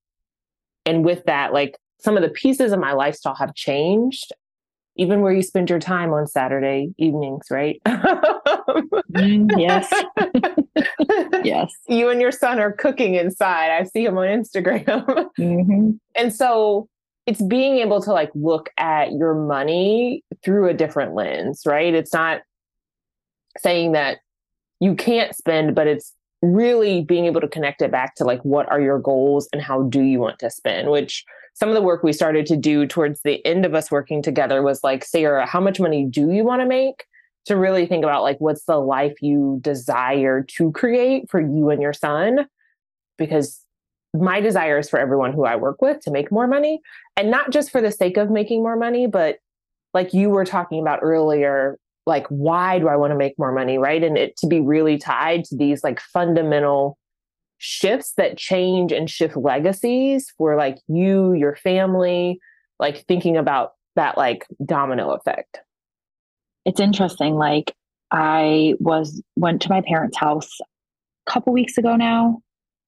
[0.88, 4.32] And with that, like some of the pieces of my lifestyle have changed,
[4.95, 7.80] even where you spend your time on Saturday evenings, right?
[7.88, 9.93] mm, yes.
[11.43, 11.73] yes.
[11.87, 13.71] You and your son are cooking inside.
[13.71, 15.29] I see him on Instagram.
[15.39, 15.91] Mm-hmm.
[16.15, 16.89] And so
[17.27, 21.93] it's being able to like look at your money through a different lens, right?
[21.93, 22.41] It's not
[23.59, 24.17] saying that
[24.79, 28.69] you can't spend, but it's really being able to connect it back to like what
[28.71, 32.03] are your goals and how do you want to spend, which some of the work
[32.03, 35.59] we started to do towards the end of us working together was like, Sarah, how
[35.59, 37.05] much money do you want to make?
[37.47, 41.81] To really think about like what's the life you desire to create for you and
[41.81, 42.47] your son.
[43.17, 43.62] Because
[44.13, 46.81] my desire is for everyone who I work with to make more money.
[47.15, 49.38] And not just for the sake of making more money, but
[49.93, 53.77] like you were talking about earlier, like why do i want to make more money
[53.77, 56.97] right and it to be really tied to these like fundamental
[57.60, 62.39] shifts that change and shift legacies for like you your family
[62.79, 65.60] like thinking about that like domino effect
[66.67, 67.73] it's interesting like
[68.12, 72.39] i was went to my parents house a couple weeks ago now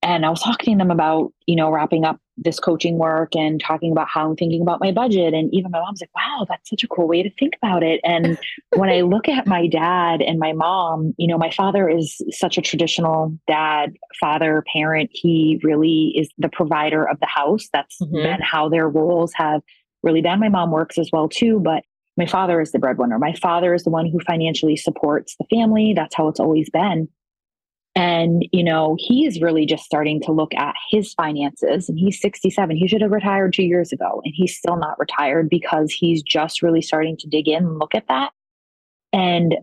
[0.01, 3.59] and I was talking to them about, you know, wrapping up this coaching work and
[3.59, 5.33] talking about how I'm thinking about my budget.
[5.33, 7.99] And even my mom's like, wow, that's such a cool way to think about it.
[8.05, 8.39] And
[8.75, 12.57] when I look at my dad and my mom, you know, my father is such
[12.57, 15.09] a traditional dad, father, parent.
[15.11, 17.67] He really is the provider of the house.
[17.73, 18.15] That's mm-hmm.
[18.15, 19.61] been how their roles have
[20.01, 20.39] really been.
[20.39, 21.83] My mom works as well too, but
[22.19, 23.17] my father is the breadwinner.
[23.17, 25.93] My father is the one who financially supports the family.
[25.95, 27.07] That's how it's always been.
[27.95, 32.19] And, you know, he is really just starting to look at his finances and he's
[32.21, 32.75] 67.
[32.75, 36.61] He should have retired two years ago and he's still not retired because he's just
[36.61, 38.31] really starting to dig in and look at that.
[39.13, 39.55] And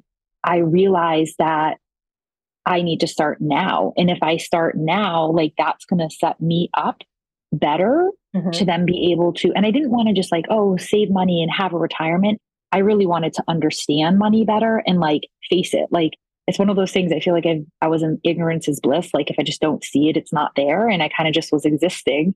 [0.43, 1.77] I realized that
[2.65, 3.93] I need to start now.
[3.99, 7.03] And if I start now, like that's going to set me up
[7.53, 8.51] better mm-hmm.
[8.51, 9.53] to then be able to.
[9.55, 12.41] And I didn't want to just like, oh, save money and have a retirement.
[12.73, 15.87] I really wanted to understand money better and like face it.
[15.91, 16.13] Like,
[16.47, 19.11] it's one of those things I feel like i I was in ignorance is bliss.
[19.13, 20.89] Like if I just don't see it, it's not there.
[20.89, 22.35] And I kind of just was existing.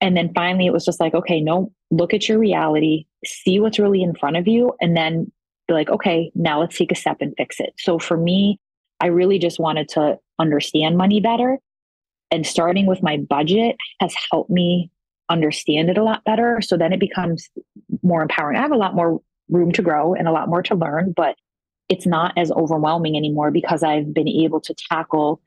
[0.00, 3.78] And then finally it was just like, okay, no, look at your reality, see what's
[3.78, 5.30] really in front of you, and then
[5.68, 7.72] be like, okay, now let's take a step and fix it.
[7.78, 8.58] So for me,
[9.00, 11.58] I really just wanted to understand money better.
[12.30, 14.90] And starting with my budget has helped me
[15.28, 16.60] understand it a lot better.
[16.60, 17.48] So then it becomes
[18.02, 18.58] more empowering.
[18.58, 21.36] I have a lot more room to grow and a lot more to learn, but
[21.88, 25.40] it's not as overwhelming anymore because I've been able to tackle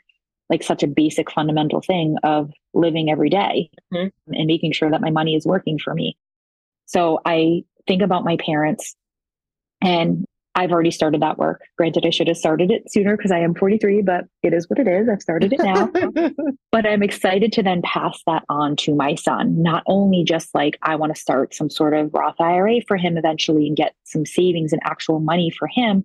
[0.49, 4.33] like such a basic fundamental thing of living every day mm-hmm.
[4.33, 6.17] and making sure that my money is working for me.
[6.85, 8.95] So I think about my parents
[9.81, 10.25] and
[10.57, 11.61] I've already started that work.
[11.77, 14.79] Granted, I should have started it sooner because I am 43, but it is what
[14.79, 15.07] it is.
[15.07, 15.91] I've started it now.
[16.71, 19.61] but I'm excited to then pass that on to my son.
[19.61, 23.17] Not only just like I want to start some sort of Roth IRA for him
[23.17, 26.03] eventually and get some savings and actual money for him,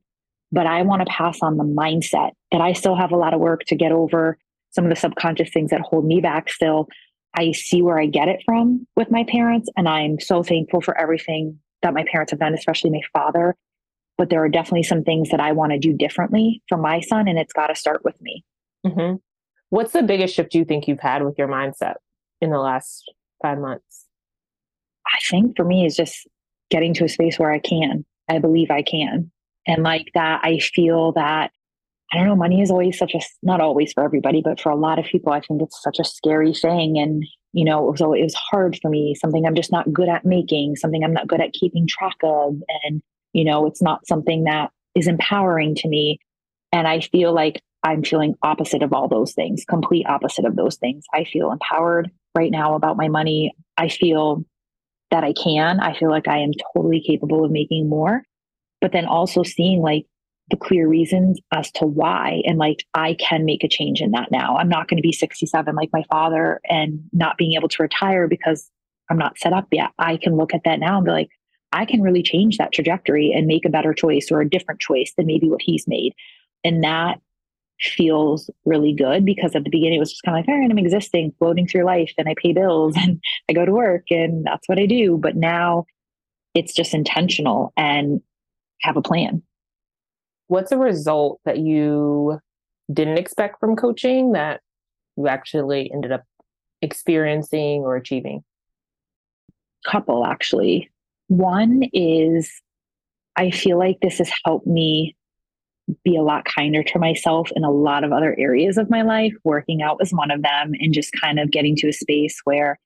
[0.52, 3.40] but I want to pass on the mindset that I still have a lot of
[3.40, 4.36] work to get over
[4.72, 6.88] some of the subconscious things that hold me back still.
[7.34, 10.98] I see where I get it from with my parents, and I'm so thankful for
[10.98, 13.56] everything that my parents have done, especially my father.
[14.18, 17.29] But there are definitely some things that I want to do differently for my son,
[17.29, 18.44] and it's got to start with me.
[18.87, 19.16] Mm-hmm.
[19.70, 21.94] What's the biggest shift you think you've had with your mindset
[22.40, 23.11] in the last
[23.42, 24.07] five months?
[25.07, 26.29] I think for me is just
[26.70, 28.05] getting to a space where I can.
[28.29, 29.31] I believe I can.
[29.66, 31.51] And like that, I feel that,
[32.12, 34.77] I don't know, money is always such a, not always for everybody, but for a
[34.77, 36.98] lot of people, I think it's such a scary thing.
[36.98, 40.09] And, you know, it was, it was hard for me, something I'm just not good
[40.09, 42.57] at making, something I'm not good at keeping track of.
[42.85, 46.18] And, you know, it's not something that is empowering to me.
[46.72, 50.76] And I feel like I'm feeling opposite of all those things, complete opposite of those
[50.76, 51.04] things.
[51.12, 53.54] I feel empowered right now about my money.
[53.76, 54.44] I feel
[55.10, 55.80] that I can.
[55.80, 58.22] I feel like I am totally capable of making more
[58.82, 60.04] but then also seeing like
[60.50, 64.30] the clear reasons as to why and like i can make a change in that
[64.30, 67.82] now i'm not going to be 67 like my father and not being able to
[67.82, 68.68] retire because
[69.08, 71.30] i'm not set up yet i can look at that now and be like
[71.72, 75.12] i can really change that trajectory and make a better choice or a different choice
[75.16, 76.14] than maybe what he's made
[76.64, 77.20] and that
[77.80, 80.70] feels really good because at the beginning it was just kind of like all right
[80.70, 84.44] i'm existing floating through life and i pay bills and i go to work and
[84.44, 85.85] that's what i do but now
[86.54, 88.20] it's just intentional and
[88.82, 89.42] have a plan.
[90.48, 92.38] What's a result that you
[92.92, 94.61] didn't expect from coaching that
[95.16, 96.24] you actually ended up
[96.82, 98.44] experiencing or achieving?
[99.87, 100.90] Couple, actually.
[101.28, 102.50] One is
[103.37, 105.16] I feel like this has helped me
[106.04, 109.32] be a lot kinder to myself in a lot of other areas of my life.
[109.44, 112.78] Working out was one of them, and just kind of getting to a space where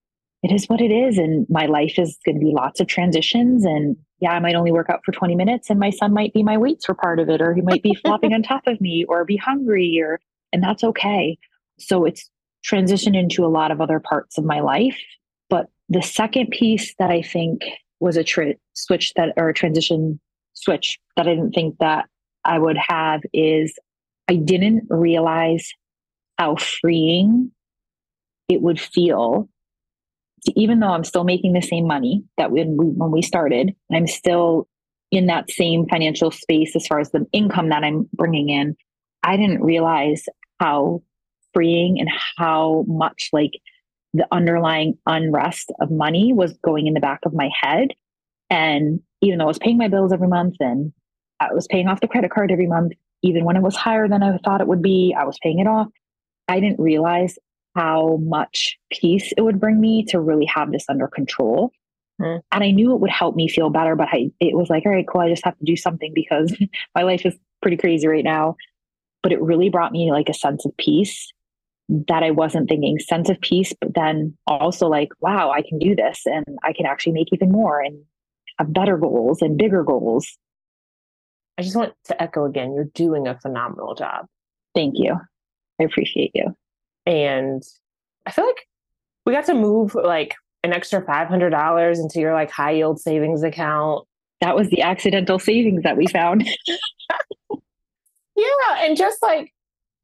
[0.43, 1.19] it is what it is.
[1.19, 3.65] And my life is going to be lots of transitions.
[3.65, 6.43] And yeah, I might only work out for 20 minutes, and my son might be
[6.43, 9.05] my weights for part of it, or he might be flopping on top of me,
[9.09, 10.21] or be hungry, or,
[10.53, 11.37] and that's okay.
[11.79, 12.31] So it's
[12.65, 14.99] transitioned into a lot of other parts of my life.
[15.51, 17.63] But the second piece that I think
[18.01, 18.25] was a
[18.75, 20.21] switch that, or a transition
[20.55, 22.07] switch that I didn't think that
[22.45, 23.79] I would have is
[24.29, 25.71] I didn't realize
[26.39, 27.53] how freeing
[28.49, 29.49] it would feel
[30.45, 33.75] to, even though I'm still making the same money that when we, when we started,
[33.93, 34.69] I'm still
[35.11, 38.77] in that same financial space as far as the income that I'm bringing in.
[39.23, 40.25] I didn't realize
[40.61, 41.03] how
[41.53, 43.53] freeing and how much like
[44.17, 47.89] the underlying unrest of money was going in the back of my head.
[48.51, 50.93] And even though I was paying my bills every month and
[51.41, 54.23] I was paying off the credit card every month, even when it was higher than
[54.23, 55.89] I thought it would be, I was paying it off.
[56.49, 57.39] I didn't realize
[57.75, 61.73] how much peace it would bring me to really have this under control.
[62.21, 62.41] Mm.
[62.53, 64.93] And I knew it would help me feel better, but I, it was like, all
[64.93, 65.21] right, cool.
[65.21, 66.57] I just have to do something because
[66.95, 68.57] my life is pretty crazy right now.
[69.23, 71.33] But it really brought me like a sense of peace
[71.89, 75.95] that I wasn't thinking sense of peace, but then also like, wow, I can do
[75.95, 78.03] this and I can actually make even more and
[78.59, 80.27] have better goals and bigger goals.
[81.59, 84.27] I just want to echo again, you're doing a phenomenal job.
[84.75, 85.17] Thank you.
[85.81, 86.55] I appreciate you.
[87.07, 87.63] And
[88.27, 88.67] I feel like
[89.25, 94.07] we got to move like an extra $500 into your like high yield savings account.
[94.41, 96.47] That was the accidental savings that we found.
[98.37, 98.77] yeah.
[98.81, 99.53] And just like,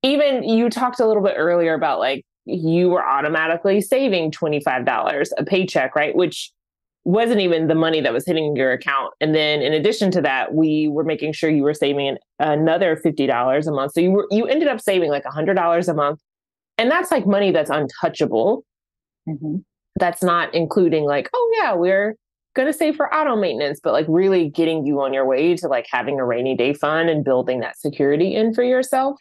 [0.03, 5.45] even you talked a little bit earlier about like you were automatically saving $25 a
[5.45, 6.15] paycheck, right?
[6.15, 6.51] Which
[7.05, 9.12] wasn't even the money that was hitting your account.
[9.21, 13.67] And then in addition to that, we were making sure you were saving another $50
[13.67, 13.93] a month.
[13.93, 16.21] So you were you ended up saving like $100 a month.
[16.79, 18.65] And that's like money that's untouchable.
[19.29, 19.57] Mm-hmm.
[19.97, 22.17] That's not including like, oh yeah, we're
[22.55, 25.69] going to save for auto maintenance, but like really getting you on your way to
[25.69, 29.17] like having a rainy day fund and building that security in for yourself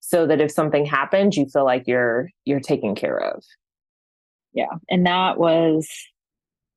[0.00, 3.44] so that if something happens, you feel like you're you're taken care of.
[4.52, 4.78] Yeah.
[4.88, 5.88] And that was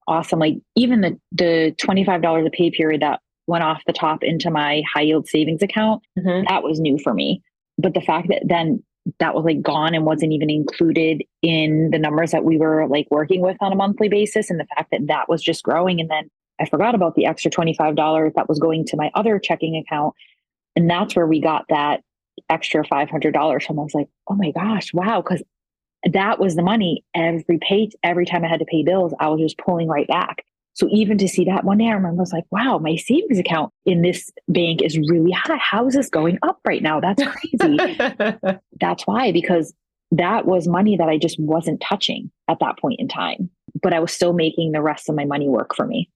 [0.08, 0.40] awesome.
[0.40, 4.24] Like even the the twenty five dollars a pay period that went off the top
[4.24, 6.46] into my high yield savings account, mm-hmm.
[6.48, 7.42] that was new for me.
[7.78, 8.84] But the fact that then
[9.20, 13.08] that was like gone and wasn't even included in the numbers that we were like
[13.12, 16.10] working with on a monthly basis, and the fact that that was just growing, and
[16.10, 19.40] then I forgot about the extra twenty five dollars that was going to my other
[19.40, 20.14] checking account,
[20.76, 22.02] and that's where we got that
[22.50, 23.65] extra five hundred dollars.
[23.69, 25.43] And I was like, oh my gosh, wow, because
[26.12, 29.39] that was the money every pay every time I had to pay bills, I was
[29.39, 30.43] just pulling right back.
[30.76, 33.38] So even to see that one day, I remember I was like, wow, my savings
[33.38, 35.58] account in this bank is really high.
[35.58, 37.00] How is this going up right now?
[37.00, 37.78] That's crazy.
[38.80, 39.74] That's why, because
[40.12, 43.52] that was money that I just wasn't touching at that point in time.
[43.82, 46.10] But I was still making the rest of my money work for me.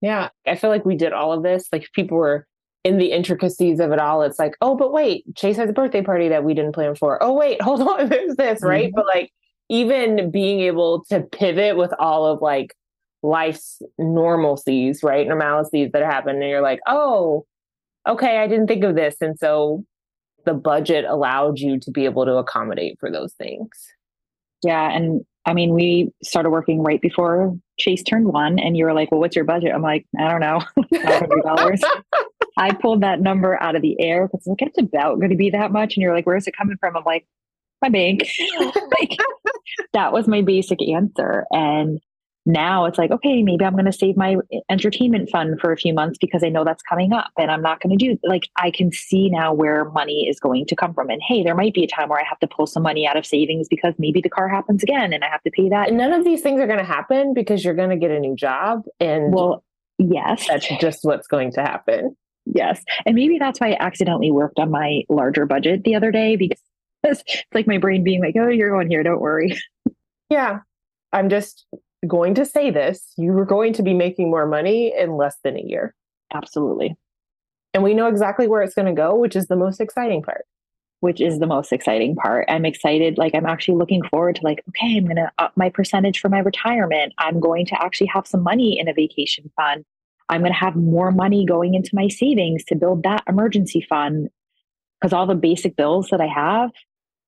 [0.00, 0.30] Yeah.
[0.46, 1.68] I feel like we did all of this.
[1.72, 2.46] Like people were
[2.84, 6.02] in the intricacies of it all, it's like, oh, but wait, Chase has a birthday
[6.02, 7.22] party that we didn't plan for.
[7.22, 8.86] Oh, wait, hold on, there's this, right?
[8.86, 8.96] Mm-hmm.
[8.96, 9.32] But like,
[9.68, 12.74] even being able to pivot with all of like
[13.22, 15.26] life's normalcies, right?
[15.26, 17.46] Normalities that happen, and you're like, oh,
[18.06, 19.16] okay, I didn't think of this.
[19.20, 19.84] And so
[20.44, 23.70] the budget allowed you to be able to accommodate for those things.
[24.64, 24.90] Yeah.
[24.90, 29.10] And I mean, we started working right before Chase turned one, and you were like,
[29.10, 30.60] "Well, what's your budget?" I'm like, "I don't know,
[31.02, 31.82] five hundred dollars."
[32.56, 35.50] I pulled that number out of the air because like it's about going to be
[35.50, 37.26] that much, and you're like, "Where's it coming from?" I'm like,
[37.80, 38.22] "My bank."
[38.58, 39.16] like,
[39.92, 42.00] that was my basic answer, and
[42.44, 45.76] now it's like, okay, maybe I'm going to save my eh, entertainment fund for a
[45.76, 48.48] few months because I know that's coming up and I'm not going to do like
[48.56, 51.08] I can see now where money is going to come from.
[51.08, 53.16] And hey, there might be a time where I have to pull some money out
[53.16, 55.88] of savings because maybe the car happens again and I have to pay that.
[55.88, 58.18] And none of these things are going to happen because you're going to get a
[58.18, 59.62] new job and well,
[59.98, 60.48] yes.
[60.48, 62.16] That's just what's going to happen.
[62.46, 62.82] Yes.
[63.06, 66.60] And maybe that's why I accidentally worked on my larger budget the other day because
[67.04, 67.22] it's
[67.54, 69.58] like my brain being like, "Oh, you're going here, don't worry."
[70.30, 70.60] Yeah.
[71.12, 71.66] I'm just
[72.06, 75.56] going to say this, you were going to be making more money in less than
[75.56, 75.94] a year.
[76.32, 76.96] Absolutely.
[77.74, 80.44] And we know exactly where it's going to go, which is the most exciting part.
[81.00, 82.46] Which is the most exciting part.
[82.48, 83.18] I'm excited.
[83.18, 86.28] Like, I'm actually looking forward to, like, okay, I'm going to up my percentage for
[86.28, 87.12] my retirement.
[87.18, 89.84] I'm going to actually have some money in a vacation fund.
[90.32, 94.28] I'm going to have more money going into my savings to build that emergency fund.
[95.00, 96.70] Because all the basic bills that I have,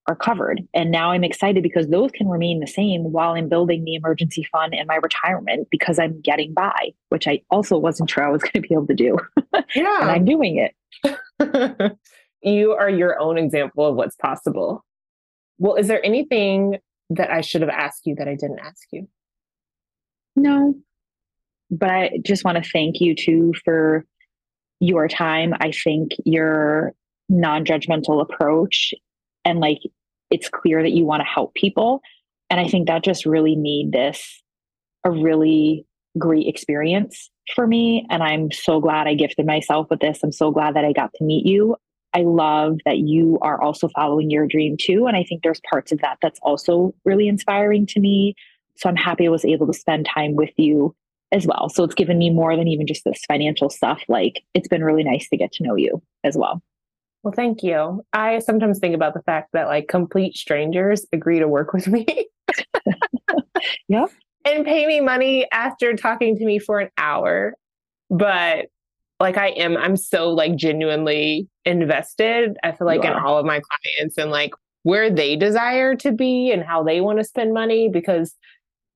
[0.06, 0.62] are covered.
[0.74, 4.46] And now I'm excited because those can remain the same while I'm building the emergency
[4.52, 8.42] fund and my retirement because I'm getting by, which I also wasn't sure I was
[8.42, 9.18] going to be able to do.
[9.74, 10.02] Yeah.
[10.02, 11.96] and I'm doing it.
[12.42, 14.84] you are your own example of what's possible.
[15.58, 16.78] Well, is there anything
[17.10, 19.08] that I should have asked you that I didn't ask you?
[20.36, 20.74] No.
[21.78, 24.04] But I just want to thank you too for
[24.80, 25.54] your time.
[25.60, 26.92] I think your
[27.28, 28.92] non judgmental approach
[29.44, 29.80] and like
[30.30, 32.00] it's clear that you want to help people.
[32.50, 34.42] And I think that just really made this
[35.04, 35.86] a really
[36.18, 38.06] great experience for me.
[38.10, 40.20] And I'm so glad I gifted myself with this.
[40.22, 41.76] I'm so glad that I got to meet you.
[42.14, 45.06] I love that you are also following your dream too.
[45.06, 48.34] And I think there's parts of that that's also really inspiring to me.
[48.76, 50.94] So I'm happy I was able to spend time with you
[51.34, 51.68] as well.
[51.68, 54.00] So it's given me more than even just this financial stuff.
[54.08, 56.62] Like it's been really nice to get to know you as well.
[57.24, 58.02] Well, thank you.
[58.12, 62.28] I sometimes think about the fact that like complete strangers agree to work with me.
[63.88, 64.06] yeah.
[64.44, 67.54] And pay me money after talking to me for an hour.
[68.10, 68.66] But
[69.18, 72.56] like I am, I'm so like genuinely invested.
[72.62, 74.52] I feel like in all of my clients and like
[74.84, 78.34] where they desire to be and how they want to spend money because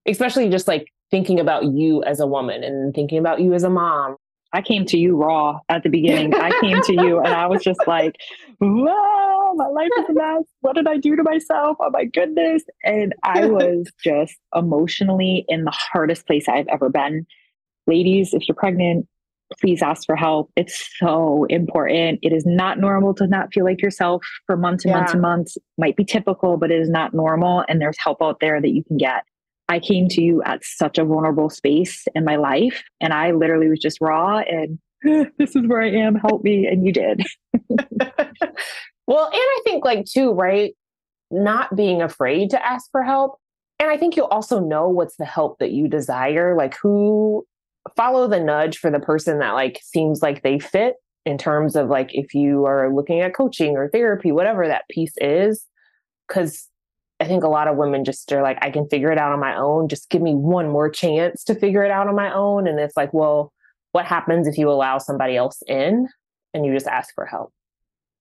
[0.06, 3.70] especially just like thinking about you as a woman and thinking about you as a
[3.70, 4.16] mom
[4.52, 6.34] I came to you raw at the beginning.
[6.34, 8.16] I came to you and I was just like,
[8.60, 10.44] whoa, my life is a mess.
[10.60, 11.76] What did I do to myself?
[11.80, 12.62] Oh my goodness.
[12.82, 17.26] And I was just emotionally in the hardest place I've ever been.
[17.86, 19.06] Ladies, if you're pregnant,
[19.60, 20.50] please ask for help.
[20.56, 22.20] It's so important.
[22.22, 24.98] It is not normal to not feel like yourself for months and yeah.
[24.98, 25.58] months and months.
[25.76, 27.64] Might be typical, but it is not normal.
[27.68, 29.24] And there's help out there that you can get.
[29.68, 32.82] I came to you at such a vulnerable space in my life.
[33.00, 36.16] And I literally was just raw and this is where I am.
[36.16, 36.66] Help me.
[36.66, 37.22] And you did.
[39.06, 40.74] well, and I think, like, too, right?
[41.30, 43.38] Not being afraid to ask for help.
[43.78, 46.56] And I think you'll also know what's the help that you desire.
[46.56, 47.46] Like, who
[47.96, 51.88] follow the nudge for the person that, like, seems like they fit in terms of,
[51.88, 55.64] like, if you are looking at coaching or therapy, whatever that piece is.
[56.28, 56.68] Cause
[57.20, 59.40] I think a lot of women just are like, I can figure it out on
[59.40, 59.88] my own.
[59.88, 62.68] Just give me one more chance to figure it out on my own.
[62.68, 63.52] And it's like, well,
[63.92, 66.08] what happens if you allow somebody else in
[66.54, 67.52] and you just ask for help?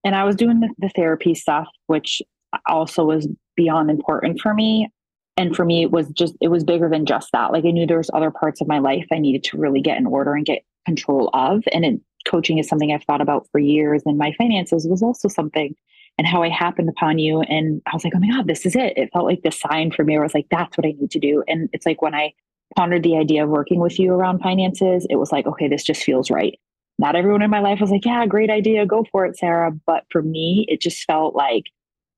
[0.03, 2.21] And I was doing the, the therapy stuff, which
[2.67, 4.89] also was beyond important for me.
[5.35, 7.51] And for me, it was just, it was bigger than just that.
[7.51, 9.97] Like I knew there was other parts of my life I needed to really get
[9.97, 11.63] in order and get control of.
[11.71, 14.01] And it, coaching is something I've thought about for years.
[14.05, 15.75] And my finances was also something
[16.18, 17.41] and how I happened upon you.
[17.41, 18.93] And I was like, oh my God, this is it.
[18.97, 20.18] It felt like the sign for me.
[20.18, 21.43] I was like, that's what I need to do.
[21.47, 22.34] And it's like when I
[22.76, 26.03] pondered the idea of working with you around finances, it was like, okay, this just
[26.03, 26.59] feels right.
[26.99, 28.86] Not everyone in my life was like, yeah, great idea.
[28.86, 29.72] Go for it, Sarah.
[29.86, 31.65] But for me, it just felt like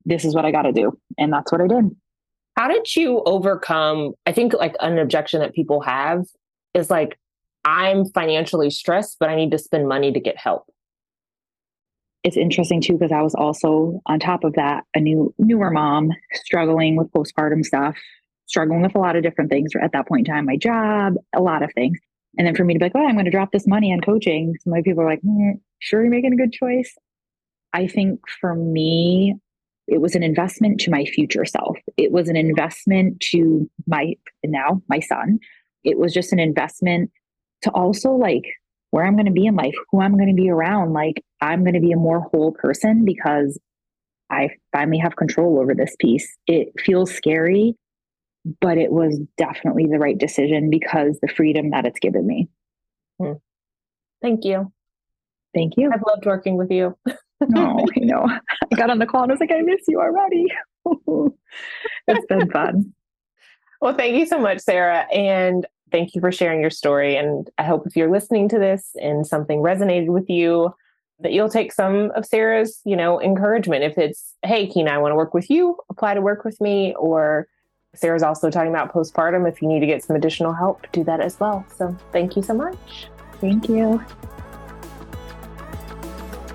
[0.05, 0.97] this is what I got to do.
[1.17, 1.95] And that's what I did.
[2.55, 4.13] How did you overcome?
[4.25, 6.25] I think like an objection that people have
[6.73, 7.19] is like,
[7.65, 10.65] I'm financially stressed, but I need to spend money to get help
[12.23, 16.11] it's interesting too because I was also on top of that a new newer mom
[16.33, 17.97] struggling with postpartum stuff,
[18.45, 21.41] struggling with a lot of different things at that point in time, my job, a
[21.41, 21.97] lot of things.
[22.37, 24.01] And then for me to be like, oh, I'm going to drop this money on
[24.01, 24.55] coaching.
[24.63, 26.95] Some of people are like, mm, sure, you're making a good choice.
[27.73, 29.35] I think for me,
[29.87, 31.77] it was an investment to my future self.
[31.97, 34.15] It was an investment to my
[34.45, 35.39] now my son.
[35.83, 37.11] It was just an investment
[37.63, 38.43] to also like
[38.91, 40.93] where I'm going to be in life, who I'm going to be around.
[40.93, 43.59] Like, I'm going to be a more whole person because
[44.29, 46.37] I finally have control over this piece.
[46.47, 47.75] It feels scary,
[48.61, 52.49] but it was definitely the right decision because the freedom that it's given me.
[53.19, 53.33] Hmm.
[54.21, 54.71] Thank you.
[55.53, 55.91] Thank you.
[55.91, 56.95] I've loved working with you.
[57.47, 58.27] no, I know.
[58.27, 60.47] I got on the call and I was like, I miss you already.
[62.07, 62.93] it's been fun.
[63.81, 65.07] Well, thank you so much, Sarah.
[65.13, 67.15] And thank you for sharing your story.
[67.15, 70.73] And I hope if you're listening to this and something resonated with you,
[71.21, 73.83] that you'll take some of Sarah's, you know, encouragement.
[73.83, 76.95] If it's, hey, Keina, I want to work with you, apply to work with me.
[76.95, 77.47] Or
[77.93, 79.47] Sarah's also talking about postpartum.
[79.47, 81.65] If you need to get some additional help, do that as well.
[81.75, 83.09] So thank you so much.
[83.41, 84.03] Thank you.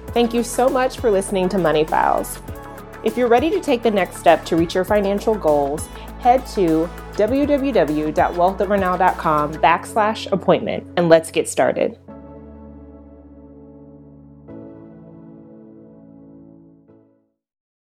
[0.09, 2.41] Thank you so much for listening to Money Files.
[3.03, 5.89] If you're ready to take the next step to reach your financial goals,
[6.25, 11.99] head to www.wealthovernow.com backslash appointment and let's get started.